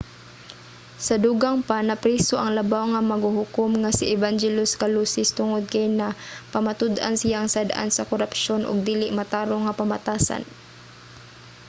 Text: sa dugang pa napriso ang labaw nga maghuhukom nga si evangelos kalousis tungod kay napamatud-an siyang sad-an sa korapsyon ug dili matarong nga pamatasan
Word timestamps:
sa 1.05 1.15
dugang 1.25 1.57
pa 1.69 1.77
napriso 1.89 2.35
ang 2.39 2.51
labaw 2.57 2.83
nga 2.93 3.01
maghuhukom 3.11 3.71
nga 3.81 3.91
si 3.97 4.05
evangelos 4.17 4.77
kalousis 4.81 5.29
tungod 5.39 5.63
kay 5.73 5.85
napamatud-an 5.99 7.15
siyang 7.21 7.47
sad-an 7.55 7.89
sa 7.93 8.07
korapsyon 8.11 8.61
ug 8.69 8.77
dili 8.89 9.07
matarong 9.19 9.63
nga 9.65 9.77
pamatasan 9.79 10.43